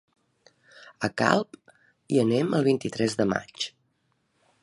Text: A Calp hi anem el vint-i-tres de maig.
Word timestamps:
A 1.07 1.09
Calp 1.23 1.59
hi 2.15 2.21
anem 2.23 2.51
el 2.61 2.67
vint-i-tres 2.71 3.17
de 3.23 3.27
maig. 3.35 3.69